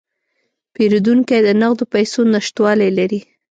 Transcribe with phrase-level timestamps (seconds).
[0.73, 3.19] پیرودونکی د نغدو پیسو نشتوالی لري.